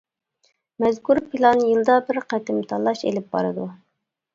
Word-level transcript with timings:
مەزكۇر 0.83 1.21
پىلان 1.35 1.63
يىلدا 1.67 2.01
بىر 2.11 2.23
قېتىم 2.35 2.67
تاللاش 2.75 3.09
ئېلىپ 3.09 3.33
بارىدۇ. 3.41 3.73